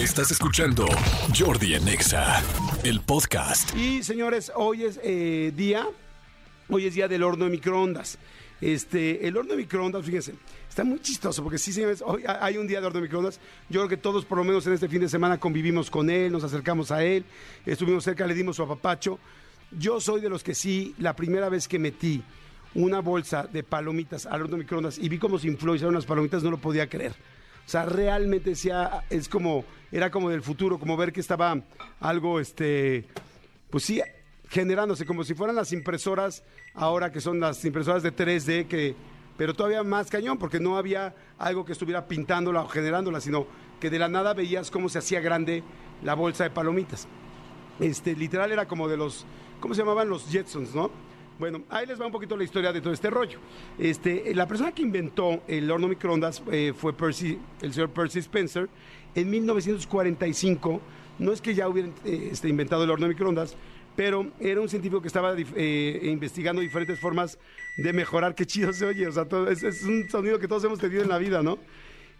[0.00, 0.86] Estás escuchando
[1.38, 2.42] Jordi en Exa,
[2.84, 3.76] el podcast.
[3.76, 5.86] Y señores, hoy es eh, día,
[6.68, 8.18] hoy es día del horno de microondas.
[8.60, 10.34] Este, el horno de microondas, fíjense,
[10.68, 13.40] está muy chistoso porque sí, señores, hoy ha- hay un día de horno de microondas.
[13.68, 16.32] Yo creo que todos, por lo menos en este fin de semana, convivimos con él,
[16.32, 17.24] nos acercamos a él,
[17.66, 19.18] estuvimos cerca, le dimos su apapacho.
[19.78, 22.22] Yo soy de los que sí, la primera vez que metí
[22.74, 26.42] una bolsa de palomitas al horno de microondas y vi cómo se salieron unas palomitas,
[26.42, 27.14] no lo podía creer.
[27.70, 31.56] O sea, realmente decía, es como, era como del futuro, como ver que estaba
[32.00, 33.06] algo, este,
[33.70, 34.02] pues sí,
[34.48, 36.42] generándose, como si fueran las impresoras,
[36.74, 38.96] ahora que son las impresoras de 3D, que,
[39.36, 43.46] pero todavía más cañón, porque no había algo que estuviera pintándola o generándola, sino
[43.78, 45.62] que de la nada veías cómo se hacía grande
[46.02, 47.06] la bolsa de palomitas.
[47.78, 49.24] Este, literal era como de los,
[49.60, 50.08] ¿cómo se llamaban?
[50.08, 50.90] Los Jetsons, ¿no?
[51.40, 53.38] Bueno, ahí les va un poquito la historia de todo este rollo.
[53.78, 58.68] Este, la persona que inventó el horno microondas eh, fue Percy, el señor Percy Spencer
[59.14, 60.82] en 1945.
[61.18, 63.56] No es que ya hubieran eh, este, inventado el horno microondas,
[63.96, 67.38] pero era un científico que estaba eh, investigando diferentes formas
[67.78, 68.34] de mejorar.
[68.34, 71.16] Qué chido se oye, o sea, es, un sonido que todos hemos tenido en la
[71.16, 71.58] vida, ¿no?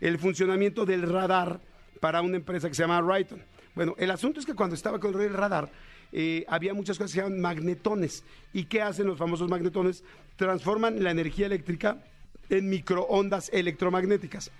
[0.00, 1.60] El funcionamiento del radar
[2.00, 3.44] para una empresa que se llama Rayton.
[3.74, 5.70] Bueno, el asunto es que cuando estaba con el radar,
[6.12, 8.24] eh, había muchas cosas que se llaman magnetones.
[8.52, 10.04] ¿Y qué hacen los famosos magnetones?
[10.36, 12.02] Transforman la energía eléctrica
[12.48, 14.50] en microondas electromagnéticas.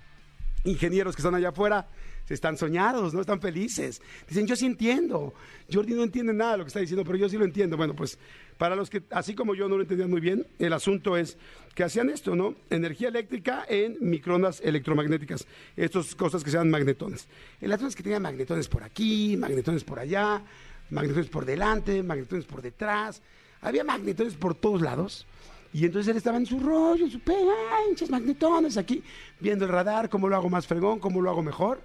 [0.63, 1.87] Ingenieros que están allá afuera
[2.25, 4.01] se están soñados, no están felices.
[4.27, 5.33] Dicen, yo sí entiendo.
[5.71, 7.77] Jordi no entiende nada de lo que está diciendo, pero yo sí lo entiendo.
[7.77, 8.17] Bueno, pues
[8.57, 11.37] para los que, así como yo no lo entendían muy bien, el asunto es
[11.73, 12.55] que hacían esto, ¿no?
[12.69, 15.47] Energía eléctrica en microondas electromagnéticas.
[15.75, 17.27] Estas cosas que se llaman magnetones.
[17.59, 20.43] El asunto es que tenían magnetones por aquí, magnetones por allá,
[20.91, 23.21] magnetones por delante, magnetones por detrás.
[23.61, 25.25] Había magnetones por todos lados.
[25.73, 27.53] Y entonces él estaba en su rollo, en su pega,
[27.89, 29.01] hinches magnetones aquí,
[29.39, 31.81] viendo el radar, cómo lo hago más fregón, cómo lo hago mejor.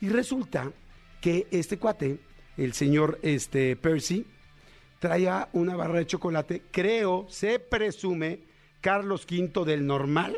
[0.00, 0.70] Y resulta
[1.20, 2.18] que este cuate,
[2.58, 4.26] el señor este, Percy,
[4.98, 8.40] traía una barra de chocolate, creo, se presume,
[8.82, 10.36] Carlos V del normal,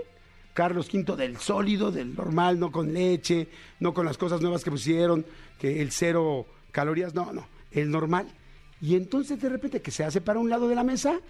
[0.55, 3.49] Carlos V del sólido, del normal, no con leche,
[3.81, 5.27] no con las cosas nuevas que pusieron,
[5.59, 8.27] que el cero calorías, no, no, el normal.
[8.81, 11.21] Y entonces de repente que se hace para un lado de la mesa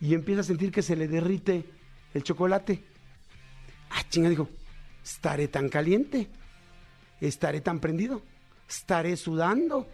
[0.00, 1.64] y empieza a sentir que se le derrite
[2.12, 2.82] el chocolate.
[3.90, 4.48] Ah, chinga, dijo,
[5.04, 6.28] estaré tan caliente,
[7.20, 8.22] estaré tan prendido,
[8.68, 9.86] estaré sudando.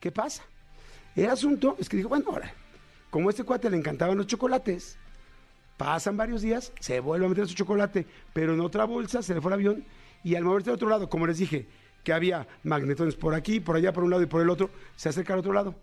[0.00, 0.42] ¿Qué pasa?
[1.14, 2.52] El asunto es que dijo, bueno, ahora,
[3.10, 4.98] como a este cuate le encantaban los chocolates,
[5.76, 9.40] pasan varios días, se vuelve a meter su chocolate, pero en otra bolsa se le
[9.40, 9.84] fue el avión
[10.22, 11.68] y al moverse al otro lado, como les dije,
[12.06, 15.08] que había magnetones por aquí, por allá, por un lado y por el otro, se
[15.08, 15.74] acerca al otro lado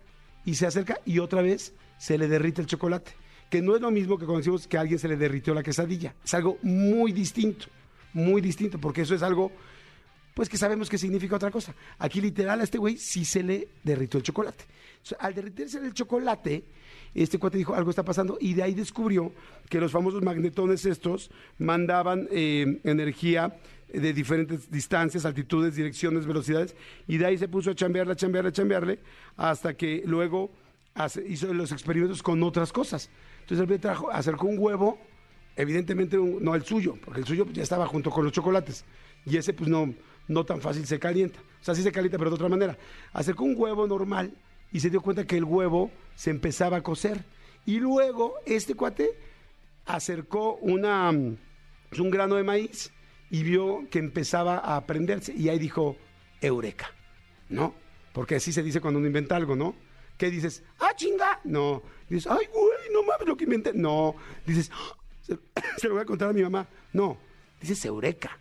[0.46, 3.12] y se acerca y otra vez se le derrite el chocolate,
[3.50, 5.62] que no es lo mismo que cuando decimos que a alguien se le derritió la
[5.62, 7.66] quesadilla, es algo muy distinto,
[8.14, 9.52] muy distinto, porque eso es algo
[10.32, 11.74] pues que sabemos que significa otra cosa.
[11.98, 14.64] Aquí literal a este güey sí se le derritió el chocolate.
[15.18, 16.64] Al derritirse el chocolate,
[17.14, 19.32] este cuate dijo, algo está pasando, y de ahí descubrió
[19.68, 23.56] que los famosos magnetones estos mandaban eh, energía
[23.92, 26.74] de diferentes distancias, altitudes, direcciones, velocidades,
[27.06, 28.98] y de ahí se puso a chambearle, a chambearle, a chambearle,
[29.36, 30.50] hasta que luego
[31.28, 33.10] hizo los experimentos con otras cosas.
[33.40, 34.98] Entonces él trajo, acercó un huevo,
[35.54, 38.84] evidentemente no el suyo, porque el suyo ya estaba junto con los chocolates,
[39.26, 39.94] y ese pues no,
[40.28, 41.40] no tan fácil se calienta.
[41.60, 42.76] O sea, sí se calienta, pero de otra manera.
[43.12, 44.32] Acercó un huevo normal
[44.74, 47.24] y se dio cuenta que el huevo se empezaba a cocer.
[47.64, 49.16] Y luego este cuate
[49.86, 51.36] acercó una, mm,
[52.00, 52.92] un grano de maíz
[53.30, 55.32] y vio que empezaba a prenderse.
[55.32, 55.96] Y ahí dijo,
[56.40, 56.90] eureka,
[57.48, 57.72] ¿no?
[58.12, 59.76] Porque así se dice cuando uno inventa algo, ¿no?
[60.18, 60.64] ¿Qué dices?
[60.80, 61.40] ¡Ah, chinga!
[61.44, 61.80] No.
[62.08, 63.72] Dices, ¡ay, güey, no mames lo que inventé!
[63.74, 64.16] No.
[64.44, 65.38] Dices, "Ah, se,
[65.78, 66.66] se lo voy a contar a mi mamá.
[66.92, 67.16] No.
[67.60, 68.36] Dices, eureka.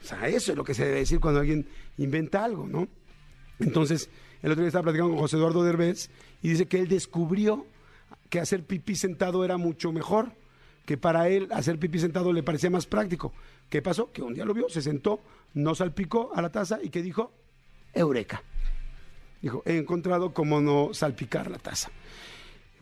[0.00, 2.88] O sea, eso es lo que se debe decir cuando alguien inventa algo, ¿no?
[3.58, 4.08] Entonces,
[4.42, 6.10] el otro día estaba platicando con José Eduardo Derbez
[6.42, 7.66] y dice que él descubrió
[8.28, 10.32] que hacer pipí sentado era mucho mejor,
[10.84, 13.32] que para él hacer pipí sentado le parecía más práctico.
[13.68, 14.12] ¿Qué pasó?
[14.12, 15.20] Que un día lo vio, se sentó,
[15.54, 17.32] no salpicó a la taza y que dijo,
[17.92, 18.42] eureka.
[19.42, 21.90] Dijo, he encontrado cómo no salpicar la taza.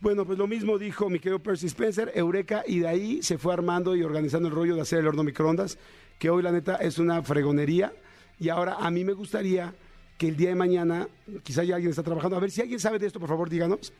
[0.01, 3.53] Bueno, pues lo mismo dijo mi querido Percy Spencer, Eureka, y de ahí se fue
[3.53, 5.79] armando y organizando el rollo de hacer el horno microondas,
[6.19, 7.93] que hoy la neta es una fregonería.
[8.39, 9.73] Y ahora a mí me gustaría
[10.17, 11.07] que el día de mañana,
[11.43, 13.93] quizá ya alguien está trabajando, a ver si alguien sabe de esto, por favor, díganos.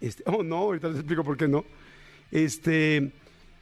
[0.00, 1.64] Este, oh, no, ahorita les explico por qué no.
[2.30, 3.12] Este,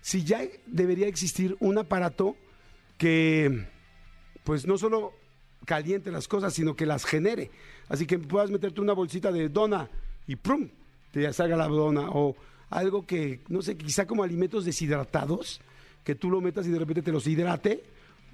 [0.01, 2.37] si ya debería existir un aparato
[2.99, 3.67] que,
[4.45, 5.13] pues no solo
[5.65, 7.51] caliente las cosas, sino que las genere.
[7.89, 9.89] Así que puedas meterte una bolsita de dona
[10.27, 10.69] y ¡prum!
[11.13, 12.09] te salga la dona.
[12.11, 12.35] O
[12.71, 15.61] algo que, no sé, quizá como alimentos deshidratados,
[16.05, 17.85] que tú lo metas y de repente te los hidrate.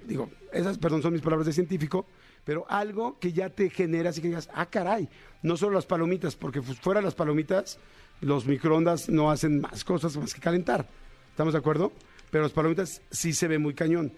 [0.07, 2.05] Digo, esas, perdón, son mis palabras de científico,
[2.45, 5.07] pero algo que ya te genera así que digas, ah, caray,
[5.43, 7.77] no solo las palomitas, porque fu- fuera las palomitas,
[8.21, 10.87] los microondas no hacen más cosas más que calentar.
[11.29, 11.91] ¿Estamos de acuerdo?
[12.31, 14.11] Pero las palomitas sí se ve muy cañón.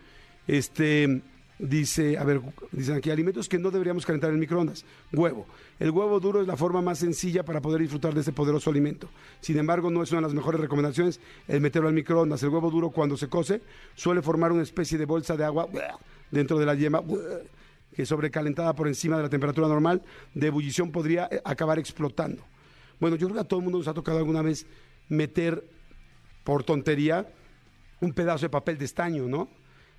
[0.47, 1.21] Este,
[1.59, 2.41] dice, a ver,
[2.71, 4.83] dicen aquí, alimentos que no deberíamos calentar en microondas.
[5.13, 5.45] Huevo.
[5.79, 9.07] El huevo duro es la forma más sencilla para poder disfrutar de este poderoso alimento.
[9.39, 12.41] Sin embargo, no es una de las mejores recomendaciones el meterlo al microondas.
[12.43, 13.61] El huevo duro, cuando se cose,
[13.95, 15.67] suele formar una especie de bolsa de agua
[16.31, 17.01] dentro de la yema
[18.05, 20.01] sobrecalentada por encima de la temperatura normal
[20.33, 22.43] de ebullición podría eh, acabar explotando.
[22.99, 24.65] Bueno, yo creo que a todo el mundo nos ha tocado alguna vez
[25.09, 25.67] meter
[26.43, 27.31] por tontería
[27.99, 29.49] un pedazo de papel de estaño, ¿no?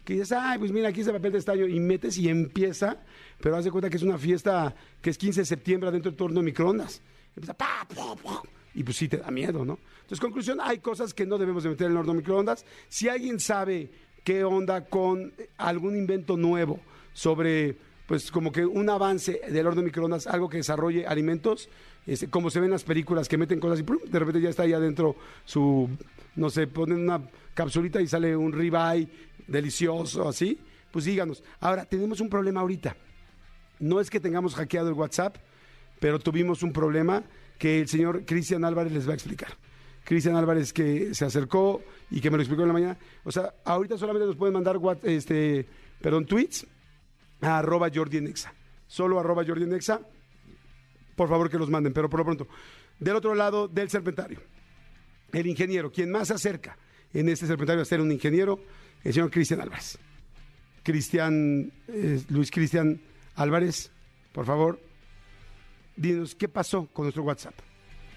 [0.05, 2.99] Que dices, ay, pues mira, aquí es el papel de estaño y metes y empieza,
[3.41, 6.17] pero haz de cuenta que es una fiesta que es 15 de septiembre dentro del
[6.17, 7.03] torno de microondas.
[7.37, 8.43] Empieza, pa, pa, pa,
[8.75, 9.79] y pues sí te da miedo, ¿no?
[10.03, 12.65] Entonces, conclusión, hay cosas que no debemos de meter en el horno de microondas.
[12.89, 13.91] Si alguien sabe
[14.25, 16.81] qué onda con eh, algún invento nuevo
[17.13, 17.77] sobre,
[18.07, 21.69] pues como que un avance del horno de microondas, algo que desarrolle alimentos,
[22.07, 24.01] este, como se ven en las películas que meten cosas y ¡prum!
[24.05, 25.15] de repente ya está ahí adentro
[25.45, 25.89] su,
[26.37, 27.23] no sé, ponen una
[27.55, 29.09] capsulita y sale un ribeye
[29.47, 30.59] delicioso, así,
[30.91, 31.43] pues díganos.
[31.61, 32.97] Ahora, tenemos un problema ahorita.
[33.79, 35.37] No es que tengamos hackeado el WhatsApp,
[36.01, 37.23] pero tuvimos un problema
[37.59, 39.57] que el señor Cristian Álvarez les va a explicar.
[40.05, 41.81] Cristian Álvarez que se acercó
[42.11, 42.99] y que me lo explicó en la mañana.
[43.25, 45.67] O sea, ahorita solamente nos pueden mandar what- este,
[46.01, 46.67] perdón, tweets
[47.43, 48.55] a arroba Jordi en Exa.
[48.87, 50.01] Solo arroba Jordi en Exa.
[51.17, 52.49] Por favor que los manden, pero por lo pronto.
[52.99, 54.41] Del otro lado del serpentario,
[55.33, 56.77] el ingeniero, quien más se acerca
[57.13, 58.61] en este serpentario a ser un ingeniero,
[59.05, 59.99] el señor Cristian Álvarez.
[60.83, 63.01] Cristian, eh, Luis Cristian
[63.35, 63.91] Álvarez,
[64.33, 64.81] por favor,
[65.97, 67.55] dinos qué pasó con nuestro WhatsApp.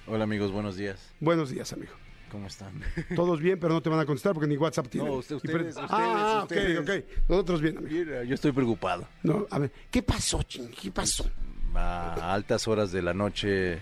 [0.08, 1.14] Hola amigos, buenos días.
[1.20, 2.05] Buenos días, amigo.
[2.32, 2.82] ¿Cómo están?
[3.16, 5.10] Todos bien, pero no te van a contestar porque ni WhatsApp tienen.
[5.12, 7.04] No, usted- per- ustedes, ah, ustedes, ok, ustedes.
[7.04, 7.30] ok.
[7.30, 7.96] Nosotros bien, amigo.
[7.96, 9.08] Mira, yo estoy preocupado.
[9.24, 10.70] No, a ver, ¿qué pasó, ching?
[10.70, 11.30] ¿Qué pasó?
[11.76, 13.80] A altas horas de la noche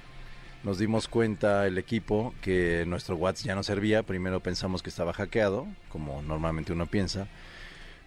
[0.64, 4.04] nos dimos cuenta el equipo que nuestro WhatsApp ya no servía.
[4.04, 7.28] Primero pensamos que estaba hackeado, como normalmente uno piensa.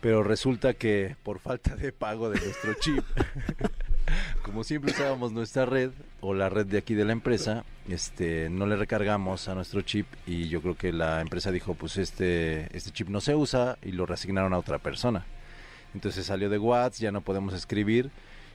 [0.00, 3.02] Pero resulta que por falta de pago de nuestro chip,
[4.46, 5.90] como siempre usábamos nuestra red
[6.20, 10.06] o la red de aquí de la empresa, este, no le recargamos a nuestro chip
[10.24, 13.90] y yo creo que la empresa dijo, pues este, este chip no se usa y
[13.90, 15.26] lo reasignaron a otra persona.
[15.94, 18.12] Entonces salió de WhatsApp, ya no podemos escribir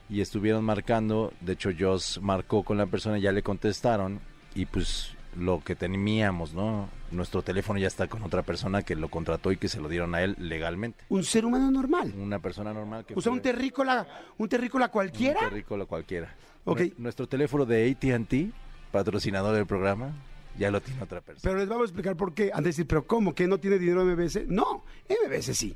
[0.08, 4.20] y estuvieron marcando, de hecho Joss marcó con la persona, ya le contestaron
[4.54, 6.88] y pues lo que temíamos, ¿no?
[7.10, 10.14] Nuestro teléfono ya está con otra persona que lo contrató y que se lo dieron
[10.14, 11.04] a él legalmente.
[11.08, 12.12] Un ser humano normal.
[12.18, 14.06] Una persona normal que O sea, fue- un terrícola,
[14.38, 15.40] un terrícola cualquiera.
[15.40, 16.34] un terrícola cualquiera.
[16.64, 16.80] Ok.
[16.80, 18.50] Nue- Nuestro teléfono de AT&T,
[18.90, 20.12] patrocinador del programa,
[20.58, 21.42] ya lo tiene otra persona.
[21.42, 22.50] Pero les vamos a explicar por qué.
[22.52, 23.34] Han de decir, ¿pero cómo?
[23.34, 24.44] ¿Que no tiene dinero MBS?
[24.48, 25.74] No, MBS sí.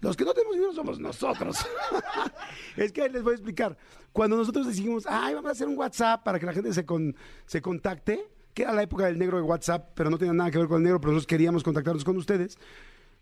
[0.00, 1.56] Los que no tenemos dinero somos nosotros.
[2.76, 3.76] es que les voy a explicar.
[4.12, 7.14] Cuando nosotros decimos, ay, vamos a hacer un WhatsApp para que la gente se, con-
[7.46, 8.26] se contacte,
[8.56, 10.78] que era la época del negro de WhatsApp, pero no tenía nada que ver con
[10.78, 12.56] el negro, pero nosotros queríamos contactarnos con ustedes.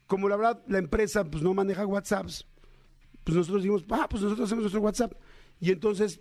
[0.06, 2.46] Como la verdad, la empresa pues no maneja WhatsApps,
[3.24, 5.12] pues nosotros dijimos, ah, pues nosotros hacemos nuestro WhatsApp.
[5.58, 6.20] Y entonces,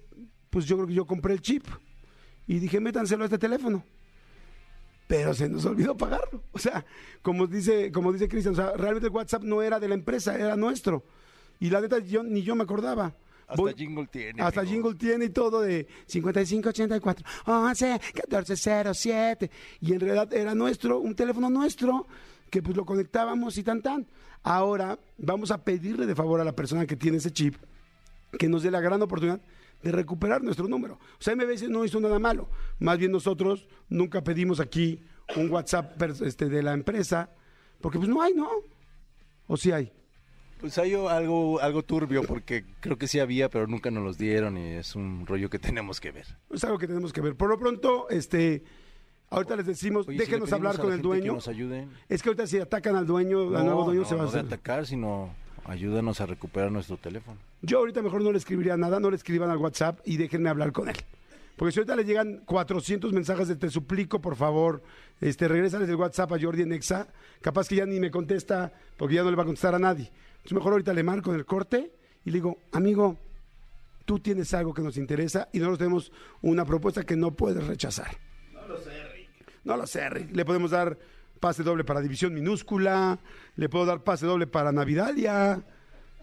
[0.49, 1.63] pues yo creo que yo compré el chip
[2.47, 3.85] y dije, métanselo a este teléfono
[5.05, 6.41] pero se nos olvidó pagarlo.
[6.53, 6.83] O sea,
[7.21, 10.33] como dice, como dice Cristian, o sea, realmente el WhatsApp no era de la empresa,
[10.33, 11.03] era nuestro.
[11.59, 13.13] Y la neta, yo, ni yo me acordaba.
[13.47, 14.41] Hasta Voy- jingle tiene.
[14.41, 14.73] hasta amigo.
[14.75, 19.51] jingle tiene y todo de 5584 11 1407
[19.81, 22.07] y en realidad era nuestro, un teléfono nuestro
[22.49, 24.07] que pues lo conectábamos y tan tan.
[24.43, 27.55] Ahora vamos a pedirle de favor a la persona que tiene ese chip
[28.37, 29.41] que nos dé la gran oportunidad
[29.81, 30.95] de recuperar nuestro número.
[30.95, 32.49] O sea, MBS no hizo nada malo.
[32.79, 35.01] Más bien nosotros nunca pedimos aquí
[35.35, 37.29] un WhatsApp este, de la empresa,
[37.81, 38.49] porque pues no hay, ¿no?
[39.47, 39.91] ¿O sí hay?
[40.63, 44.57] Pues hay algo, algo turbio porque creo que sí había, pero nunca nos los dieron
[44.57, 46.25] y es un rollo que tenemos que ver.
[46.53, 47.35] Es algo que tenemos que ver.
[47.35, 48.63] Por lo pronto, este,
[49.29, 51.33] ahorita les decimos, Oye, si déjenos pedimos hablar a con el gente que dueño.
[51.33, 51.89] nos ayuden.
[52.07, 54.31] Es que ahorita si atacan al dueño, al nuevo dueño no, se va a no
[54.31, 54.53] de hacer.
[54.53, 57.37] atacar, sino ayúdanos a recuperar nuestro teléfono.
[57.61, 60.71] Yo ahorita mejor no le escribiría nada, no le escriban al WhatsApp y déjenme hablar
[60.71, 60.95] con él.
[61.55, 64.81] Porque si ahorita le llegan 400 mensajes de te suplico, por favor,
[65.21, 67.07] este, regrésales el WhatsApp a Jordi en Exa,
[67.41, 70.11] capaz que ya ni me contesta porque ya no le va a contestar a nadie.
[70.37, 71.91] Entonces mejor ahorita le marco en el corte
[72.25, 73.17] y le digo, amigo,
[74.05, 78.17] tú tienes algo que nos interesa y nosotros tenemos una propuesta que no puedes rechazar.
[78.51, 79.29] No lo sé, Rick.
[79.63, 80.35] No lo sé, Rick.
[80.35, 80.97] Le podemos dar
[81.39, 83.19] pase doble para División Minúscula,
[83.57, 85.63] le puedo dar pase doble para Navidalia,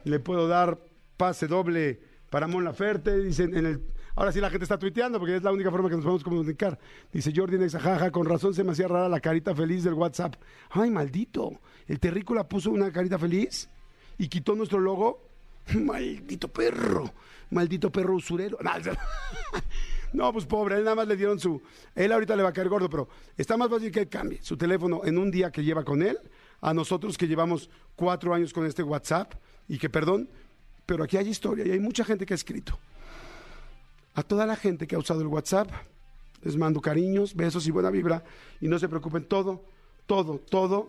[0.05, 0.79] le puedo dar
[1.17, 3.81] pase doble para Mon Laferte, dicen en el...
[4.15, 6.79] Ahora sí la gente está tuiteando porque es la única forma que nos podemos comunicar.
[7.13, 10.35] Dice Jordi Nexajaja, con razón se me hacía rara la carita feliz del WhatsApp.
[10.71, 11.61] Ay, maldito.
[11.87, 13.69] El terrícola puso una carita feliz
[14.19, 15.27] y quitó nuestro logo.
[15.75, 17.13] Maldito perro,
[17.51, 18.59] maldito perro usurero.
[20.13, 21.63] No, pues pobre, él nada más le dieron su...
[21.95, 24.57] Él ahorita le va a caer gordo, pero está más fácil que él cambie su
[24.57, 26.19] teléfono en un día que lleva con él
[26.61, 29.35] a nosotros que llevamos cuatro años con este WhatsApp
[29.69, 30.29] y que, perdón,
[30.85, 32.77] pero aquí hay historia y hay mucha gente que ha escrito.
[34.21, 35.71] A toda la gente que ha usado el WhatsApp,
[36.43, 38.23] les mando cariños, besos y buena vibra.
[38.61, 39.65] Y no se preocupen, todo,
[40.05, 40.89] todo, todo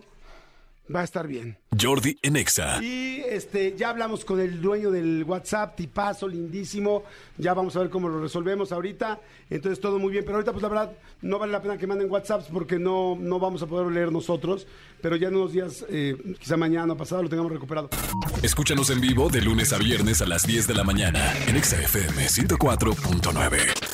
[0.94, 1.58] va a estar bien.
[1.80, 2.82] Jordi en Exa.
[2.82, 7.04] Y este, ya hablamos con el dueño del WhatsApp, tipazo, lindísimo.
[7.38, 9.20] Ya vamos a ver cómo lo resolvemos ahorita.
[9.50, 10.24] Entonces todo muy bien.
[10.24, 13.38] Pero ahorita, pues la verdad, no vale la pena que manden WhatsApps porque no, no
[13.38, 14.66] vamos a poder leer nosotros.
[15.00, 17.88] Pero ya en unos días, eh, quizá mañana o pasado, lo tengamos recuperado.
[18.42, 21.80] Escúchanos en vivo de lunes a viernes a las 10 de la mañana en Exa
[21.80, 23.91] FM 104.9.